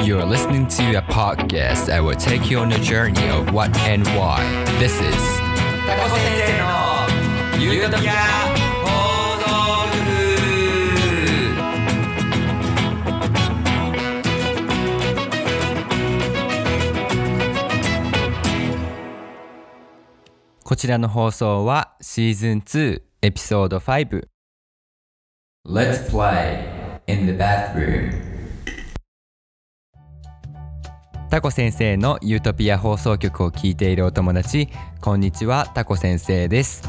[0.00, 3.75] You are listening to a podcast that will take you on a journey of what
[3.79, 4.41] and why.
[4.79, 5.15] This is
[5.87, 8.11] タコ先生のゆるトピア
[8.83, 8.87] 放
[9.41, 9.45] 送
[9.97, 10.01] 局
[20.63, 24.27] こちらの放送はシーズン2エピソード5
[25.65, 26.63] Let's play
[27.07, 28.29] in the bathroom
[31.31, 34.67] タコ先生のユートピア放送局を聞いているお友達
[34.99, 36.83] こんにちはタコ先生です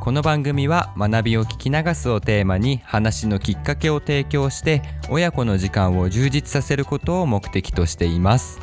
[0.00, 8.60] この番組は学びを聞き流すをテーマに話のきっかけを提供して親子の時間を充実させることを目的としています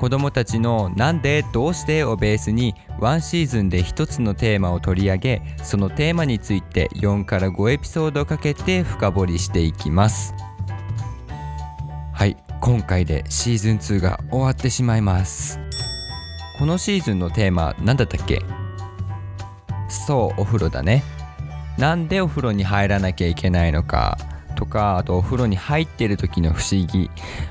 [0.00, 10.34] 子どもたちの「なんで?」「どうして?」をベースにワンシーズンで一つのテーマを取り上げそのテーマについて4から5エピソードかけて深掘りしていきます
[12.66, 15.60] 今回でシーズン2が終わってしまいます。
[16.58, 18.42] このシーズンのテーマ何だったっけ？
[19.88, 21.04] そうお風呂だね。
[21.78, 24.18] なんでお風呂に入らなきゃいけないのか？
[24.56, 27.08] とかあとお風呂に入ってる時の不思議。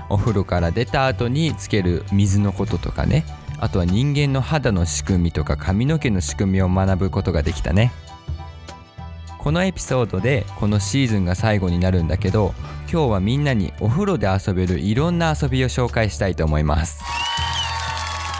[0.10, 3.24] お風呂から出た後につける水のこととかね。
[3.60, 7.94] あとは人間の肌の仕組みとか髪の毛の仕組みを学ぶことができたね。
[9.38, 12.54] このエピソードでこのシーズンが最後になるんだけど
[12.92, 17.00] 今日はみんなにお風呂で遊べるいろんな遊びを紹介したいと思います。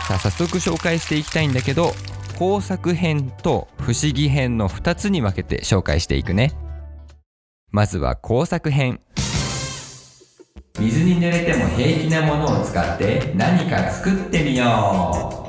[0.08, 1.92] さあ早速紹介していきたいんだけど
[2.38, 6.52] 工作編と不思議編の2つに分けて紹介していくね。
[7.70, 9.00] まずは工作編。
[10.78, 15.48] 水に濡れても平気なものを使って何か作ってみよ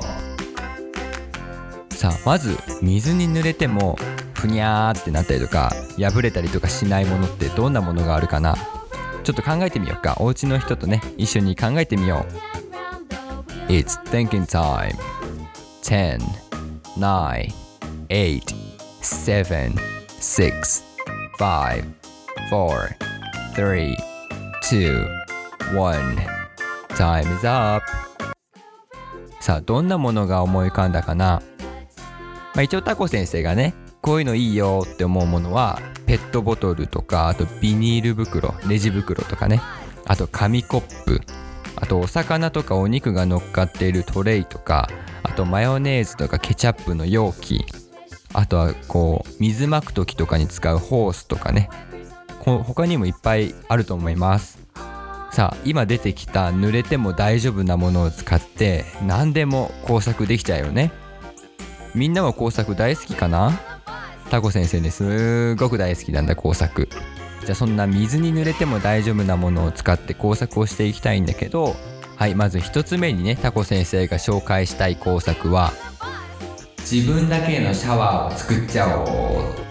[1.92, 1.94] う。
[1.94, 3.98] さあまず水に濡れても
[4.34, 8.56] ふにゃーってなったりとか破れたりとかしないものってどんなものがあるかな？
[9.28, 10.16] ちょっと考えてみようか。
[10.22, 12.26] お家の人とね一緒に考えてみよ
[13.68, 13.70] う。
[13.70, 14.96] It's thinking time.
[15.84, 16.18] 10
[16.96, 17.52] 9
[18.08, 18.42] 8
[19.02, 19.76] 7
[20.22, 20.84] 6
[21.38, 21.86] 5
[22.50, 22.96] 4
[23.54, 23.98] 3
[24.64, 25.08] 2
[25.74, 26.28] 1
[26.96, 27.86] Time is up.
[29.42, 31.42] さあどんなものが思い浮かんだかな、
[32.56, 33.74] まあ、一応タコ先生がね
[34.08, 39.62] こういうのいいよって思うものはペットボトルとかあとビニール袋レジ袋とかね。
[40.06, 41.20] あと紙コップ。
[41.76, 44.88] あとお魚とかお肉が乗っかっているトレイとか。
[45.24, 47.66] あとマヨネーズとかケチャップの容器。
[48.34, 51.70] あとはこう水まく時とかに使うホースとかね。
[52.40, 54.58] こ他にもいっぱいあると思います。
[55.34, 60.94] さあ今出てきた濡れても大丈夫なものを使って何でも工作できちゃうよね。
[61.94, 63.60] みんなは工作大好きかな？
[64.30, 66.90] タコ先生ねすごく大好きなんだ工作。
[67.42, 71.76] じゃあそんな水に濡れても大丈夫なものを使って工作をしていきたいんだけど
[72.18, 75.72] はいまず1つ目にねタコ先生が紹介したい工作は
[76.80, 79.68] 自分だけのシャワーを作っちゃおう。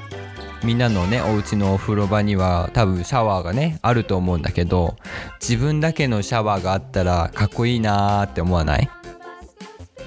[0.65, 4.97] みんなのねお家のお風呂場には多分シャワーがねあると思うんだけど
[5.41, 8.88] 自分だけのシャワーがあったらかっこいいなーって思わない？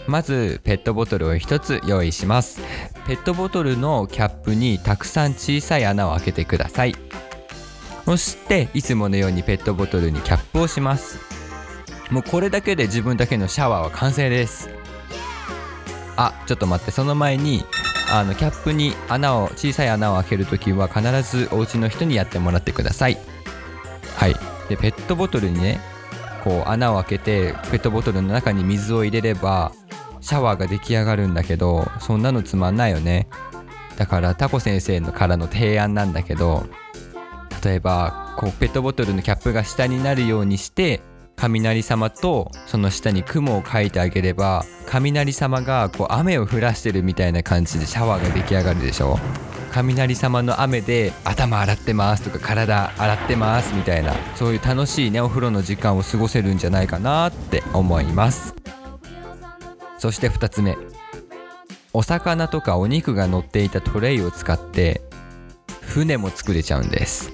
[0.07, 2.61] まずペットボトルを1つ用意します。
[3.09, 6.93] ペットボトルのキャップにたくさん小さい穴を開けてください。
[8.05, 11.17] そしていつものようにペットボトルにキャップをします。
[12.11, 14.69] もうこれだけで自分だけのシャワーは完成です。
[16.17, 16.91] あちょっと待って。
[16.91, 17.63] その前に
[18.11, 23.17] あのキャップに穴を小さい穴を開けるときは必ずお家の人にやってもらってください。
[24.17, 24.35] はい。
[24.69, 25.79] でペットボトルにね
[26.43, 29.71] こう穴を開けてペットボトルの中に水を入れれば
[30.21, 33.27] シャワーが出来上がるんだけどそんなのつまんないよね。
[33.97, 36.65] だからタコ先生のからの提案なんだけど
[37.63, 41.01] 例えばこうペットボトルのキャップが下になるようにして
[41.35, 49.19] 雷様とその下に雲を描いてあげれば雷様がこう雨を降らしてるみたいな感じでシャワーが出来上がるでしょ。
[49.71, 58.58] 雷様の雨で頭洗ってますとか体洗ってますみたいなそういう楽しいねお風呂の時間を過ごせるんじゃないかなって思います。
[59.99, 60.77] そして2つ目。
[61.93, 65.01] お魚とかお肉が乗っていたトレイを使って
[65.81, 67.31] 船も作れちゃうんです。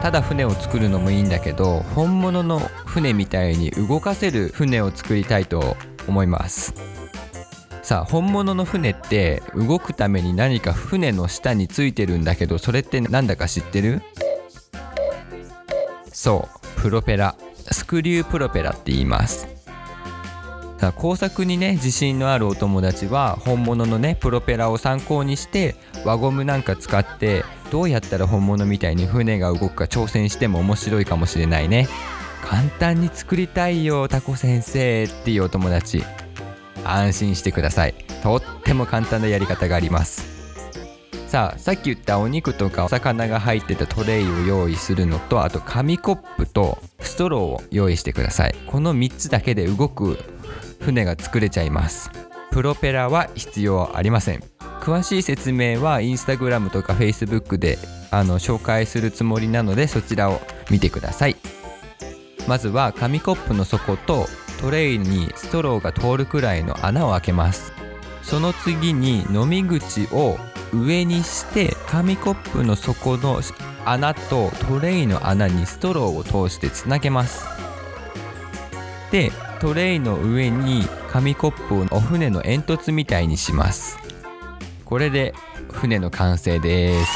[0.00, 5.76] ただ船を作るのもいいんだけど本物の船みたいに動かせる船を作りたいと
[6.06, 6.74] 思います。
[7.82, 14.02] さあ本物の船って動くために何か船の下についてるんだけどそれってなんだか知ってる？
[16.12, 16.48] そ
[16.78, 17.36] うプロペラ。
[17.72, 19.55] スクリュープロペラって言います。
[20.78, 25.74] さあ工作にね自信のあるお友達は本物のねプロペラを参考にして
[26.04, 31.88] 輪ゴムなんか使ってどうやったら本物みたいに船が動くか挑戦しても面白いかもしれないね。
[32.42, 36.04] 簡単に作りたいよタコ先生っていうお友達。
[36.84, 37.94] 安心してください。
[38.22, 40.36] とっても簡単なやり方があります。
[41.26, 48.54] さあさっき言ったお肉とかお魚が入ってたトレイを用意するのとあと紙コップとストローを用意してください。
[48.66, 50.16] この3つだけで動く
[50.86, 52.12] 船が作れちゃいます。
[52.52, 54.44] プロペラは必要ありません。
[54.80, 57.76] 詳しい説明はインスタグラムとかフェイスブックで
[58.12, 60.40] あの紹介するつもりなのでそちらを
[60.70, 61.36] 見てください。
[62.46, 64.26] まずは紙コップの底と
[64.60, 67.72] トレイにストローが通るくらいの穴を開けます。
[68.22, 70.38] その次に飲み口を
[70.72, 73.40] 上にして紙コップの底の
[73.84, 77.55] 穴とトレイの穴にストローを通してつなげます。
[79.10, 79.30] で
[79.60, 83.98] トレイの上に紙コップをお船の煙突みたいにします。
[84.84, 85.34] これで
[85.72, 87.12] 船の完成です。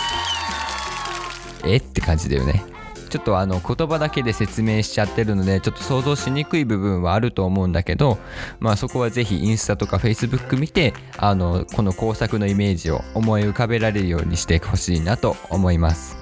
[1.64, 1.76] え？
[1.76, 2.64] って感じだよね。
[3.10, 8.18] ちょっとあの言葉だけで説明しちゃってるのでちょっと想像しにくい部分はあると思うんだけど
[8.60, 16.16] まあそこはぜひインスタとかフェイスブック見てあのこの工作のイメージを思い浮かべられるようにしてほしいなと思います。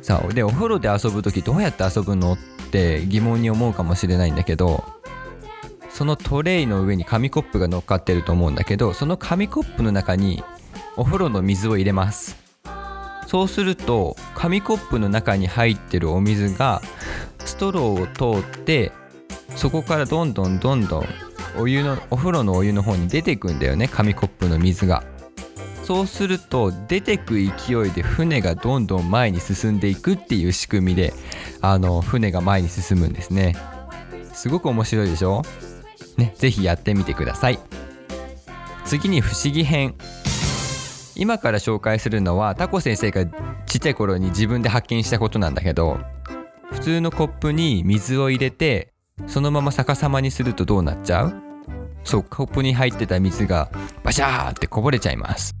[0.00, 2.34] さあでお風呂で遊ぶ時どうやって遊ぶの？
[2.34, 2.38] っ
[2.70, 4.84] て疑問に思うかもしれないんだけど
[5.98, 10.44] そのトレイの上に紙コップが乗っかってると思うんだけどその紙コップの中に
[10.96, 12.36] お風呂の水を入れます。
[13.26, 16.82] そうすると紙コップの中に入ってるお水が
[17.44, 18.92] ストローを通って
[19.56, 21.04] そこからどんどんどんどん
[21.58, 25.02] お湯のお風呂のお湯の方に出てくんだよね紙コップの水が。
[25.82, 31.12] そうすると出てく勢いで船がどんどん前に進んでいくっていう仕組みで
[31.60, 33.56] あの船が前に進むんですね。
[34.32, 35.42] すごく面白いでしょ？
[36.16, 37.58] ね是非やってみてください。
[38.84, 39.94] 次に不思議編。
[41.14, 43.26] 今から紹介するのはタコ先生が
[43.66, 45.98] ちっちゃい頃に自分で発見したことなんだけど
[46.70, 48.92] 普通のコップに水を入れて
[49.26, 51.34] そのまま逆さまにするとどうなっちゃう？
[52.04, 53.68] そうコップに入ってた水が
[54.04, 55.56] バシャーってこぼれちゃいます。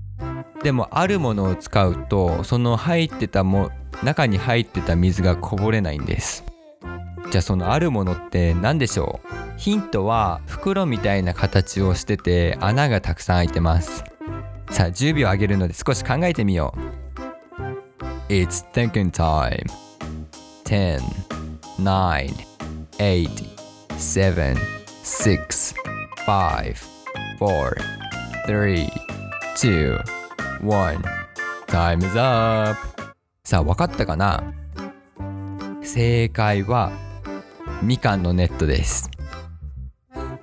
[0.62, 3.70] でもあるものを使うとその入ってたも
[4.04, 6.44] 中に入ってた水がこぼれないんです。
[7.30, 9.28] じゃあそのあるものって何でしょう？
[9.58, 14.04] ヒントは袋みたいな形をしてて穴がたくさん開いてます。
[14.70, 16.74] さあ10秒あげるので少し考えてみよ
[18.28, 18.32] う。
[18.32, 19.64] It's thinking time.
[20.64, 21.00] 10
[21.78, 22.34] 9
[22.98, 23.28] 8
[23.90, 24.56] 7
[25.02, 25.74] 6
[26.26, 26.74] 5
[27.40, 27.74] 4
[28.46, 28.90] 3
[29.56, 30.02] 2
[30.62, 31.02] 1
[31.66, 32.78] Time is up.
[33.44, 34.42] さあ分かったかな？
[35.82, 36.92] 正解は
[37.82, 39.10] みかんのネットです。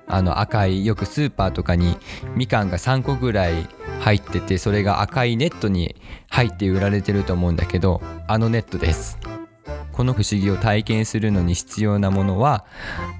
[0.06, 1.96] あの赤いよくスーパーとかに
[2.36, 3.68] みかんが3個ぐらい
[4.00, 5.96] 入っててそれが赤いネットに
[6.28, 9.18] 入って売られてると思うんだけどあのネットです。
[9.92, 12.66] この不思議を体験するのに必要なものは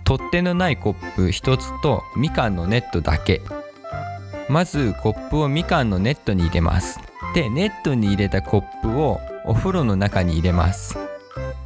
[0.04, 3.40] 取っ手のないコップ1つとみかんのネットだけ。
[4.48, 7.00] まずコップをみかんのネットに入れます。
[7.34, 11.05] でネットに入れたコップをお風呂の中に入れます。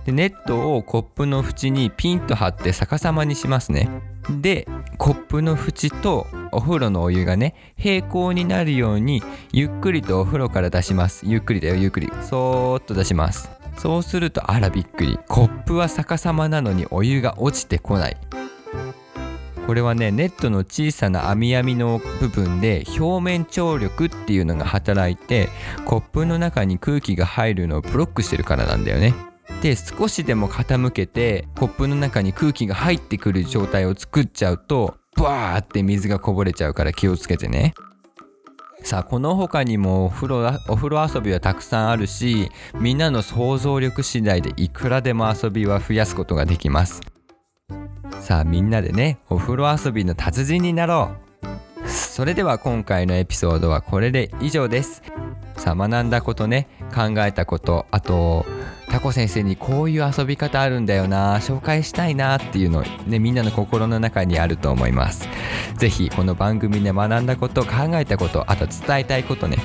[0.05, 3.89] でネットをコップの縁にピンと張って逆さまにしますね。
[4.41, 4.67] で
[4.97, 11.27] コップの縁とお風呂のお湯がね平行になるようにゆっくりとお風呂から出します。
[11.27, 12.11] ゆっくりだよゆっくり。
[12.23, 13.51] そーっと出します。
[13.77, 15.19] そうするとあらびっくり。
[15.29, 18.17] コップは逆さまなのにお湯が落ちてこない。
[19.67, 25.49] これはねネットの小さな網網の部分で表面張力っていうのが働いて
[25.85, 29.15] コップの中に空気が入るのをブロックしてるからなんだよね。
[29.61, 37.75] で少しでも傾けてコップの中に空気が入ってくる状態を作っちゃうとバーって水がこぼれちゃうから気をつけてね。
[38.83, 47.03] さあこの他にもお風呂お風呂遊びはたくさんあるしみんなの想像力次第でいくらでも遊びは増やすことができます。
[48.21, 51.11] さあみんなでねお風呂遊びの達人になろ
[51.85, 51.89] う。
[51.89, 55.03] それでは今回のエピソードはこれで以上です。
[55.57, 58.47] さあ学んだことね考えたことあと
[58.91, 65.29] タコ先生にこういう遊び方あるんだよな紹介したいなっていうのねみんなの心の中にあると思います。
[65.77, 69.59] 是非この番組で学んだこと考えたことあと伝えたいことね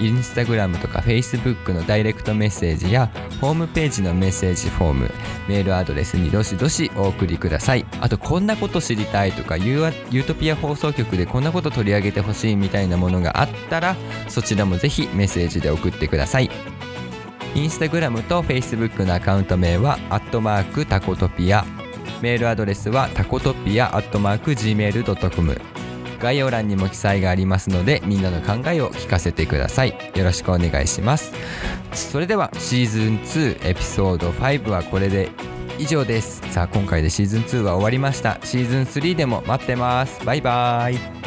[0.00, 3.10] インスタグラムとかフェイスブックのダイレクトメッセージや
[3.40, 5.10] ホームページのメッセージフォーム
[5.48, 7.84] メールアドレスにどしどしお送りください。
[8.00, 13.94] あとこんなこと知りたいとかユートピア放送局でこんなこと取り上げてほしいみたいなものがあったら
[14.28, 16.50] そちらもぜひメッセージで送ってください。
[17.54, 21.66] インスタグラムとフェイスブックのアカウント名はアットマークタコトピア。
[22.22, 25.60] メールアドレスはタコトピアアットマーク Gmail.com
[26.18, 29.94] 概要欄にも記載がありますのでみんなの考えを聞かせてください。
[30.14, 31.34] よろしくお願いします。
[31.92, 35.28] それではシーズン2エピソード5はこれで
[35.78, 36.40] 以上です。
[36.50, 38.38] さあ今回でシーズン2は終わりました。
[38.44, 40.24] シーズン3でも待ってます。
[40.24, 41.21] バイバイ。